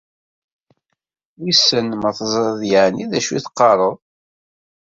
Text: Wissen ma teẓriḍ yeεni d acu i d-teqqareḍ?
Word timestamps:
Wissen 1.41 1.87
ma 2.01 2.09
teẓriḍ 2.17 2.61
yeεni 2.71 3.05
d 3.11 3.13
acu 3.17 3.31
i 3.35 3.39
d-teqqareḍ? 3.39 3.95